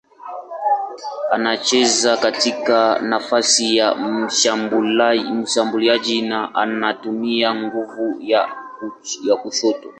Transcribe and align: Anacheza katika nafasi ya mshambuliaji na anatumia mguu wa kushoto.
Anacheza 1.31 2.17
katika 2.17 2.99
nafasi 2.99 3.77
ya 3.77 3.95
mshambuliaji 5.31 6.21
na 6.21 6.55
anatumia 6.55 7.53
mguu 7.53 8.15
wa 9.29 9.37
kushoto. 9.37 9.89